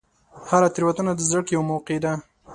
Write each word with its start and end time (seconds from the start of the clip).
هره 0.49 0.69
تېروتنه 0.75 1.11
د 1.15 1.19
زدهکړې 1.27 1.53
یوه 1.55 1.65
موقع 1.71 1.97
ده. 2.03 2.13